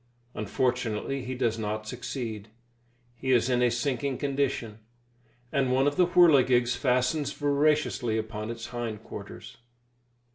[0.33, 2.47] Unfortunately he does not succeed;
[3.13, 4.79] he is in a sinking condition,
[5.51, 9.57] and one of the whirligigs fastens voraciously upon his hind quarters.